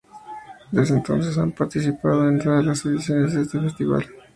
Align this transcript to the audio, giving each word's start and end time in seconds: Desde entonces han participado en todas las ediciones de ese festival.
Desde 0.71 0.95
entonces 0.95 1.37
han 1.37 1.51
participado 1.51 2.27
en 2.27 2.39
todas 2.39 2.65
las 2.65 2.83
ediciones 2.87 3.33
de 3.35 3.41
ese 3.43 3.59
festival. 3.61 4.07